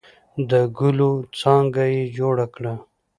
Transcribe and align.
د 0.49 0.51
ګلو 0.77 1.11
څانګه 1.39 1.83
یې 1.93 2.03
جوړه 2.17 2.45
کړه. 2.55 2.73